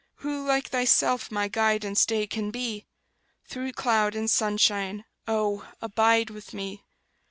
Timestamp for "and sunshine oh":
4.15-5.69